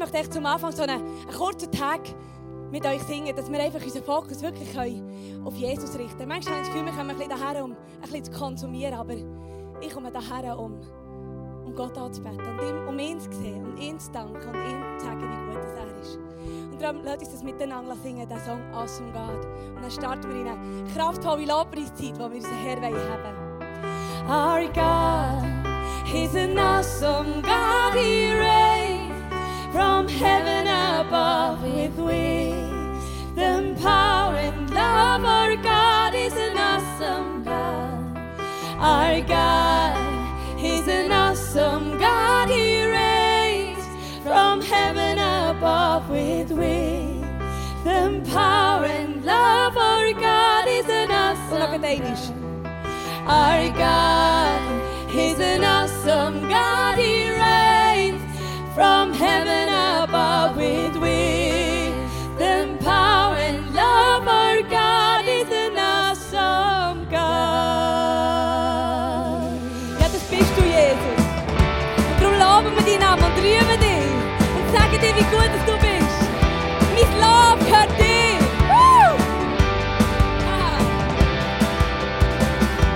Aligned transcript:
möchte 0.00 0.16
echt 0.16 0.32
zum 0.32 0.46
Anfang 0.46 0.72
so 0.72 0.82
einen, 0.82 1.02
einen 1.02 1.36
kurzen 1.36 1.70
Tag 1.70 2.00
mit 2.72 2.86
euch 2.86 3.02
singen, 3.02 3.36
dass 3.36 3.50
wir 3.50 3.60
einfach 3.60 3.82
unseren 3.82 4.02
Fokus 4.02 4.42
wirklich 4.42 4.68
auf 5.44 5.54
Jesus 5.54 5.96
richten 5.98 6.16
können. 6.16 6.28
Manchmal 6.28 6.54
habe 6.54 6.62
ich 6.62 6.68
das 6.68 6.74
Gefühl, 6.74 6.86
wir 6.86 6.92
kommen 6.92 7.10
ein 7.10 7.16
bisschen 7.16 7.38
daher, 7.38 7.64
um 7.64 7.72
ein 7.72 8.00
bisschen 8.00 8.24
zu 8.24 8.32
konsumieren, 8.32 8.94
aber 8.94 9.14
ich 9.80 9.92
komme 9.92 10.10
daher, 10.10 10.58
um, 10.58 10.80
um 11.64 11.74
Gott 11.74 11.96
anzubeten 11.98 12.40
und 12.40 12.62
ihm, 12.66 12.88
um 12.88 12.98
ihn 12.98 13.20
zu 13.20 13.30
sehen 13.32 13.64
und 13.64 13.78
ihn 13.78 14.00
zu 14.00 14.10
danken 14.10 14.48
und 14.48 14.70
ihm 14.70 14.98
zu 14.98 15.04
sagen, 15.04 15.20
wie 15.20 15.54
gut 15.54 15.62
er 15.76 16.00
ist. 16.00 16.18
Und 16.72 16.80
darum 16.80 17.04
lasst 17.04 17.20
uns 17.20 17.32
das 17.32 17.42
miteinander 17.42 17.96
singen, 18.02 18.26
den 18.26 18.40
Song 18.40 18.62
Awesome 18.72 19.12
God. 19.12 19.44
Und 19.76 19.82
dann 19.82 19.90
starten 19.90 20.28
wir 20.30 20.40
in 20.40 20.48
eine 20.48 20.84
kraftvolle 20.94 21.44
Lobpreiszeit, 21.44 22.14
wo 22.18 22.30
wir 22.30 22.36
unseren 22.36 22.56
Herr 22.56 22.80
haben 22.80 23.50
Our 24.26 24.68
God 24.72 26.14
is 26.14 26.34
an 26.36 26.56
awesome 26.56 27.42
God, 27.42 27.94
He 27.94 28.32
reigns 28.32 28.69
from 29.72 30.08
heaven 30.08 30.66
above 30.66 31.62
with 31.62 31.96
wisdom, 31.96 33.76
power, 33.76 34.36
and 34.36 34.70
love. 34.70 35.24
Our 35.24 35.56
God 35.56 36.14
is 36.14 36.34
an 36.34 36.56
awesome 36.56 37.44
God. 37.44 38.16
Our 38.78 39.20
God 39.22 40.60
is 40.60 40.88
an 40.88 41.12
awesome 41.12 41.98
God. 41.98 42.48
He 42.48 42.84
reigns 42.84 43.84
from 44.22 44.60
heaven 44.60 45.18
above 45.18 46.08
with 46.08 46.50
wisdom, 46.50 48.22
power, 48.24 48.84
and 48.84 49.24
love. 49.24 49.76
Our 49.76 50.12
God 50.12 50.68
is 50.68 50.86
an 50.86 51.10
awesome 51.10 51.80
God. 51.80 52.40
Our 53.26 53.68
God 53.70 55.14
is 55.14 55.38
an 55.38 55.62
awesome 55.62 56.48
God. 56.48 56.98
He 56.98 57.19
from 58.80 59.12
heaven 59.12 59.68
above 60.02 60.56
with 60.56 60.96
wisdom, 60.96 62.78
power, 62.78 63.36
and 63.36 63.74
love. 63.74 64.26
Our 64.26 64.62
God 64.62 65.26
is 65.28 65.50
an 65.52 65.76
awesome 65.76 67.04
God. 67.10 67.20
Ja, 70.00 70.08
das 70.08 70.24
bist 70.30 70.52
du, 70.56 70.62
Jesus. 70.64 71.24
Und 72.08 72.22
darum 72.22 72.36
loben 72.64 72.74
wir 72.74 72.84
deinen 72.86 73.00
Namen 73.00 73.24
und 73.24 73.36
rühmen 73.44 73.78
dich 73.84 74.16
und 74.56 74.66
sagen 74.74 74.96
dir, 75.02 75.14
wie 75.14 75.28
gut 75.34 75.52
du 75.66 75.74
bist. 75.86 76.20
Mein 76.94 77.12
Lob 77.20 77.58
gehört 77.60 77.92
dir. 78.00 78.40
Woo! 78.70 79.12
Ah. 80.56 80.80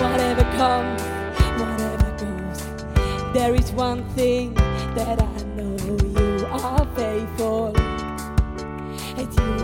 Whatever 0.00 0.44
comes, 0.58 1.02
whatever 1.56 2.10
goes, 2.18 2.58
there 3.32 3.54
is 3.54 3.68
one 3.76 4.02
thing 4.16 4.48
that 4.96 5.22
I 5.22 5.37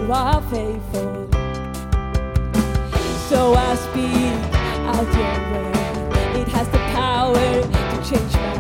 you 0.05 0.13
are 0.13 0.43
faithful. 0.43 1.29
So 3.29 3.55
I 3.55 3.75
speak 3.87 4.37
out 4.93 5.09
your 5.17 5.35
word. 5.51 6.37
It 6.37 6.49
has 6.49 6.69
the 6.69 6.79
power 6.93 7.35
to 7.35 8.11
change 8.11 8.35
my 8.35 8.54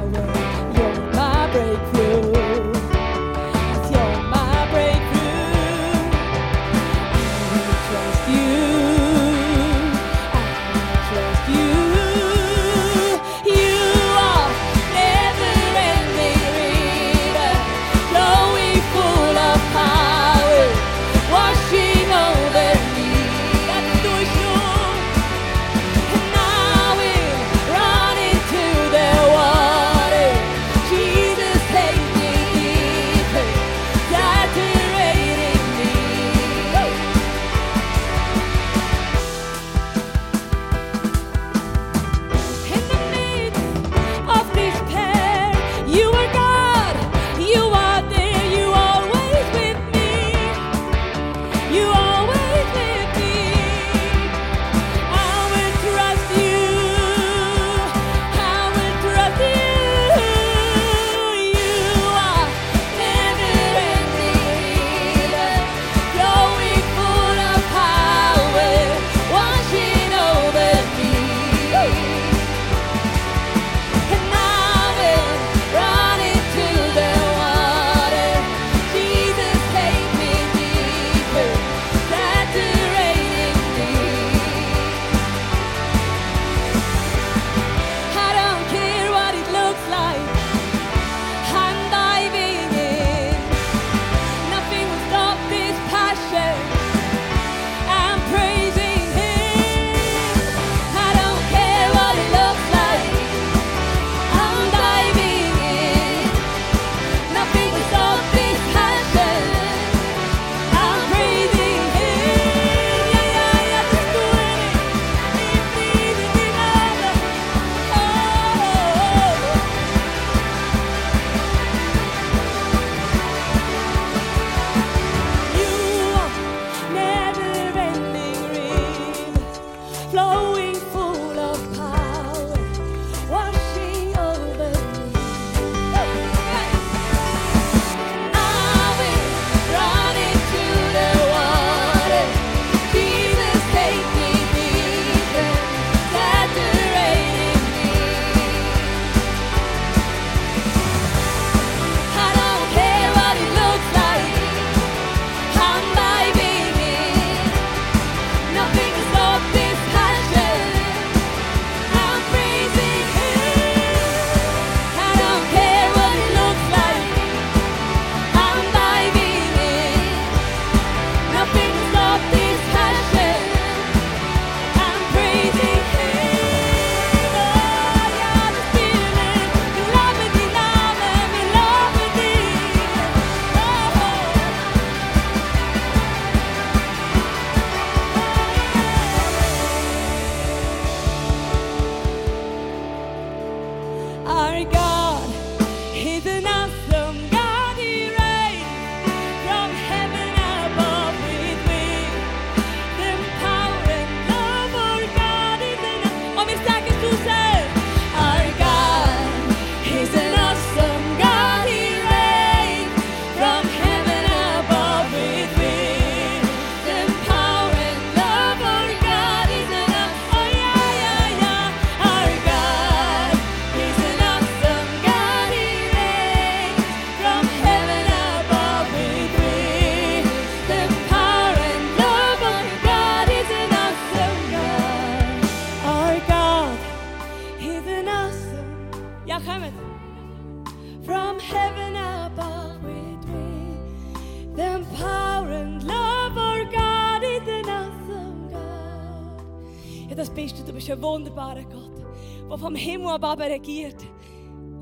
das 250.14 250.30
bist 250.30 250.58
du. 250.58 250.64
Du 250.64 250.72
bist 250.72 250.90
ein 250.90 251.00
wunderbarer 251.02 251.64
Gott, 251.64 252.04
der 252.48 252.58
vom 252.58 252.74
Himmel 252.74 253.08
ab 253.08 253.38
regiert 253.38 254.02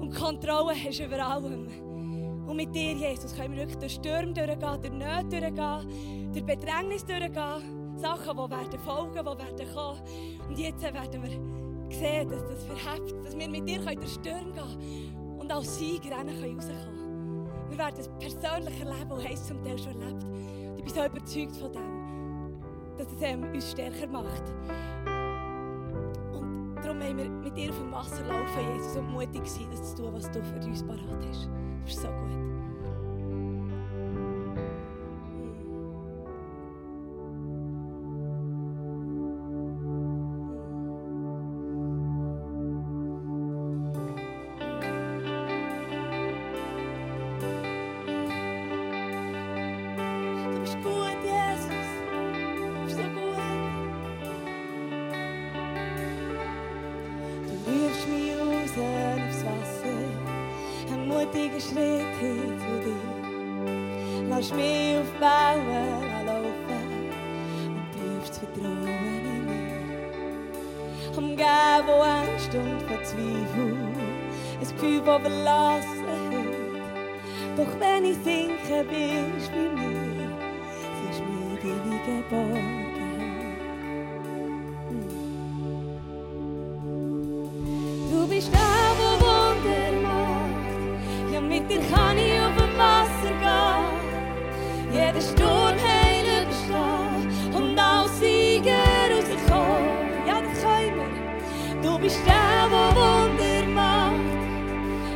und 0.00 0.14
Kontrolle 0.14 0.74
hast 0.74 1.00
über 1.00 1.24
allem. 1.24 1.68
Und 2.46 2.56
mit 2.56 2.74
dir, 2.74 2.92
Jesus, 2.92 3.34
können 3.34 3.54
wir 3.54 3.60
wirklich 3.60 3.78
durch 3.78 3.94
Stürme 3.94 4.32
durchgehen, 4.32 4.58
durch 4.60 4.92
Nöte 4.92 5.40
durchgehen, 5.40 6.32
durch 6.32 6.44
Bedrängnis 6.44 7.04
durchgehen. 7.04 7.96
Sachen, 7.96 8.36
die 8.36 8.50
werden 8.50 8.80
folgen, 8.84 9.12
die 9.12 9.24
werden 9.24 9.74
kommen. 9.74 10.00
Und 10.48 10.58
jetzt 10.58 10.82
werden 10.82 11.22
wir 11.22 11.96
sehen, 11.96 12.28
dass 12.28 12.42
das 12.48 12.64
verhebt, 12.64 13.14
dass 13.24 13.38
wir 13.38 13.48
mit 13.48 13.68
dir 13.68 13.78
durch 13.80 14.12
Stürme 14.12 14.52
gehen 14.52 15.38
und 15.38 15.52
als 15.52 15.78
Sieger 15.78 16.16
rauskommen 16.16 16.58
können. 16.58 17.02
Wir 17.68 17.78
werden 17.78 18.00
es 18.00 18.08
persönlich 18.18 18.80
erleben 18.80 19.12
und 19.12 19.24
haben 19.24 19.32
es 19.32 19.46
zum 19.46 19.62
Teil 19.62 19.78
schon 19.78 20.00
erlebt. 20.00 20.24
Und 20.24 20.78
ich 20.78 20.84
bin 20.84 20.94
so 20.94 21.04
überzeugt 21.04 21.56
von 21.56 21.72
dem, 21.72 22.98
dass 22.98 23.06
es 23.06 23.22
ähm, 23.22 23.44
uns 23.52 23.70
stärker 23.70 24.06
macht. 24.08 24.42
Wollen 27.02 27.18
wir 27.18 27.28
mit 27.28 27.56
dir 27.56 27.70
auf 27.70 27.78
dem 27.78 27.90
Wasser 27.90 28.22
laufen, 28.28 28.76
Jesus, 28.76 28.96
und 28.96 29.10
mutig 29.10 29.44
sein, 29.44 29.66
das 29.70 29.90
zu 29.90 30.02
tun, 30.02 30.14
was 30.14 30.30
du 30.30 30.40
für 30.40 30.64
uns 30.64 30.84
parat 30.84 31.26
hast. 31.28 31.48
Das 31.84 31.94
ist 31.94 32.02
so 32.02 32.08
gut. 32.08 32.31
Einen 61.22 61.30
mutigen 61.30 61.60
Schritt 61.60 62.16
hin 62.20 62.58
zu 62.58 62.72
dir. 62.84 64.28
Lass 64.28 64.52
mich 64.52 64.96
auf 64.98 65.12
Wellen 65.20 66.26
laufen 66.26 66.82
und 67.68 67.86
triffst 67.92 68.38
Vertrauen 68.38 69.24
in 69.24 69.44
mich. 69.46 71.16
Umgeben 71.16 71.86
von 71.86 72.00
Angst 72.00 72.54
und 72.54 72.82
von 72.82 73.04
Zweifel, 73.04 73.76
ein 74.60 74.68
Gefühl 74.68 75.02
von 75.02 75.22
Verlassenheit. 75.22 76.52
Doch 77.56 77.80
wenn 77.80 78.04
ich 78.04 78.16
sinke, 78.24 78.84
bist 78.88 79.50
du 79.52 79.68
bei 79.74 79.82
mir, 79.82 80.32
siehst 80.98 81.22
mir 81.28 81.56
deine 81.60 82.22
Geborgenheit. 82.22 82.91
Du 101.82 101.98
bist 101.98 102.18
der, 102.24 102.68
der 102.70 102.94
Wunder 102.94 103.66
macht. 103.74 104.12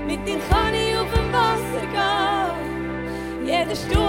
Mit 0.07 0.27
dir 0.27 0.41
kann 0.49 0.75
ich 0.75 0.97
auf 0.97 1.07
dem 1.15 1.33
Wasser 1.33 1.87
gehen. 1.95 3.47
Jeden 3.47 3.77
Sturm 3.77 4.06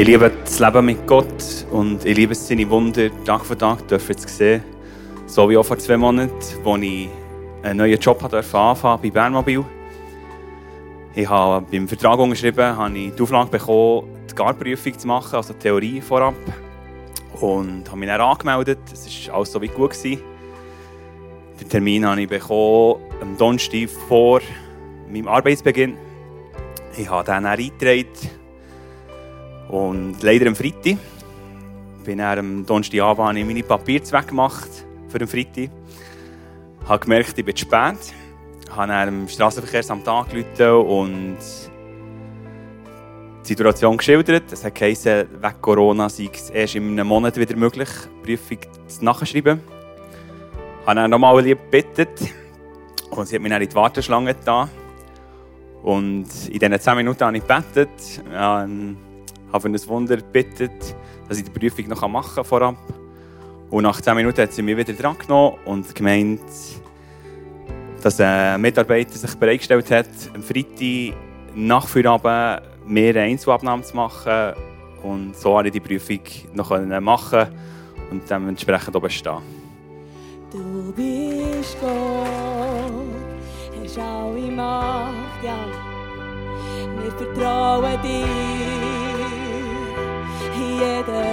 Ich 0.00 0.06
liebe 0.06 0.30
das 0.30 0.58
Leben 0.58 0.86
mit 0.86 1.06
Gott 1.06 1.66
und 1.70 2.06
ich 2.06 2.16
liebe 2.16 2.34
seine 2.34 2.70
Wunder 2.70 3.10
Tag 3.26 3.44
für 3.44 3.58
Tag 3.58 3.86
dürfen 3.86 4.16
zu 4.16 4.28
sehen. 4.28 4.64
So 5.26 5.50
wie 5.50 5.58
auch 5.58 5.62
vor 5.62 5.76
zwei 5.76 5.98
Monaten, 5.98 6.32
als 6.64 6.82
ich 6.82 7.10
einen 7.62 7.76
neuen 7.76 8.00
Job 8.00 8.18
durfte 8.18 8.58
anfangen 8.58 9.02
bei 9.02 9.10
Bernmobil. 9.10 9.62
Ich 11.14 11.28
habe 11.28 11.66
beim 11.70 11.86
Vertrag 11.86 12.18
unterschrieben, 12.18 12.78
habe 12.78 12.96
ich 12.96 13.14
die 13.14 13.22
Auflage 13.22 13.50
bekommen, 13.50 14.08
die 14.30 14.34
Garprüfung 14.34 14.98
zu 14.98 15.06
machen, 15.06 15.36
also 15.36 15.52
die 15.52 15.58
Theorie 15.58 16.00
vorab. 16.00 16.34
Und 17.38 17.86
habe 17.86 17.98
mich 17.98 18.08
dann 18.08 18.22
angemeldet. 18.22 18.78
Es 18.90 19.28
war 19.28 19.34
alles 19.34 19.52
so 19.52 19.60
wie 19.60 19.68
gut. 19.68 19.90
Gewesen. 19.90 20.22
Den 21.60 21.68
Termin 21.68 22.06
habe 22.06 22.22
ich 22.22 22.28
bekommen 22.28 23.02
am 23.20 23.36
Donnerstag 23.36 23.90
vor 24.08 24.40
meinem 25.12 25.28
Arbeitsbeginn. 25.28 25.98
Ich 26.96 27.10
habe 27.10 27.24
dann 27.24 27.44
eingetragen. 27.44 28.39
Und 29.70 30.16
leider 30.22 30.48
am 30.48 30.56
Freitag. 30.56 30.96
Bin 32.04 32.18
dann 32.18 32.38
am 32.38 32.66
Donnerstagabend 32.66 33.28
habe 33.28 33.38
ich 33.38 33.44
meine 33.44 33.62
Papiere 33.62 34.04
weggemacht 34.10 34.68
für 35.08 35.18
den 35.18 35.28
Freitag. 35.28 35.70
Ich 36.82 36.88
habe 36.88 36.98
gemerkt, 36.98 37.38
ich 37.38 37.44
bin 37.44 37.54
zu 37.54 37.64
spät. 37.64 37.98
Ich 38.64 38.76
habe 38.76 39.08
im 39.08 39.28
Straßenverkehrsamt 39.28 40.08
angerufen 40.08 40.88
und 40.88 41.36
die 43.42 43.48
Situation 43.48 43.96
geschildert. 43.96 44.50
Es 44.50 44.64
hat 44.64 44.74
geheißen, 44.74 45.28
wegen 45.40 45.60
Corona 45.60 46.08
sei 46.08 46.30
es 46.32 46.50
erst 46.50 46.74
in 46.74 46.90
einem 46.90 47.06
Monat 47.06 47.36
wieder 47.36 47.56
möglich, 47.56 47.88
die 48.24 48.36
Prüfung 48.36 48.58
zu 48.88 49.04
nachschreiben. 49.04 49.60
Ich 50.80 50.86
habe 50.86 51.00
dann 51.00 51.10
nochmal 51.10 51.40
lieb 51.44 51.58
gebeten 51.70 52.28
und 53.10 53.28
sie 53.28 53.36
hat 53.36 53.42
mich 53.42 53.52
dann 53.52 53.62
in 53.62 53.68
die 53.68 53.74
Warteschlange 53.74 54.34
getan. 54.34 54.68
Und 55.82 56.28
in 56.48 56.58
diesen 56.58 56.80
10 56.80 56.96
Minuten 56.96 57.24
habe 57.24 57.36
ich 57.36 57.46
gebetet. 57.46 57.88
Habe 59.52 59.60
für 59.62 59.68
ein 59.68 59.88
Wunder 59.88 60.16
gebeten, 60.16 60.70
dass 61.28 61.38
ich 61.38 61.44
die 61.44 61.50
Prüfung 61.50 61.88
noch 61.88 62.06
machen 62.08 62.34
kann 62.34 62.44
vorab. 62.44 62.76
Und 63.70 63.84
nach 63.84 64.00
10 64.00 64.16
Minuten 64.16 64.42
hat 64.42 64.52
sie 64.52 64.62
mich 64.62 64.76
wieder 64.76 64.92
dran 64.92 65.16
genommen 65.18 65.56
und 65.64 65.94
gemeint, 65.94 66.40
dass 68.02 68.20
ein 68.20 68.60
Mitarbeiter 68.60 69.16
sich 69.16 69.34
bereitgestellt 69.36 69.90
hat, 69.90 70.08
am 70.34 70.42
Freitag 70.42 71.14
nach 71.54 71.86
Feierabend 71.86 72.62
mehr 72.86 73.14
Einzelabnahmen 73.16 73.84
zu 73.84 73.94
machen. 73.96 74.54
Und 75.02 75.36
so 75.36 75.52
konnte 75.54 75.68
ich 75.68 75.72
die 75.72 75.80
Prüfung 75.80 76.20
noch 76.54 76.70
machen 77.00 77.46
und 78.10 78.28
dementsprechend 78.28 78.96
auch 78.96 79.00
bestehen. 79.00 79.38
Du 80.50 80.92
bist 80.96 81.76
Gott, 81.80 82.26
hast 83.82 83.98
alle 83.98 84.50
Macht, 84.50 85.44
ja. 85.44 85.58
Wir 87.02 87.12
vertrauen 87.12 88.02
dir 88.02 88.89
in 90.80 90.86
jeder 90.86 91.29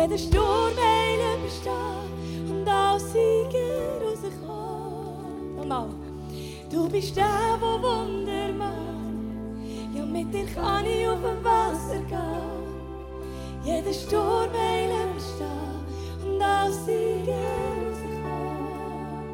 jeden 0.00 0.18
Sturm 0.18 0.72
heil 0.76 1.18
überstehen 1.36 2.50
und 2.50 2.68
als 2.68 3.12
Sieger 3.12 4.00
rauskommen. 4.02 5.56
Nochmal. 5.56 5.88
Du 6.70 6.88
bist 6.88 7.16
der, 7.16 7.24
der 7.60 7.82
Wunder 7.82 8.52
macht. 8.56 9.94
Ja, 9.94 10.04
mit 10.06 10.32
dir 10.32 10.46
kann 10.54 10.86
ich 10.86 11.06
auf 11.06 11.18
dem 11.20 11.44
Wasser 11.44 12.00
gehen. 12.08 12.60
Jeden 13.64 13.92
Sturm 13.92 14.50
heil 14.52 14.90
überstehen 15.10 15.84
und 16.26 16.42
als 16.42 16.86
Sieger 16.86 17.34
rauskommen. 17.34 18.09